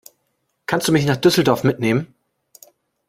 Kannst 0.65 0.87
du 0.87 0.91
mich 0.93 1.05
nach 1.05 1.17
Düsseldorf 1.17 1.63
mitnehmen? 1.63 2.11